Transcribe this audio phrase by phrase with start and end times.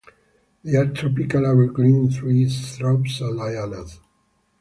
[0.63, 3.99] They are tropical evergreen trees, shrubs and lianas.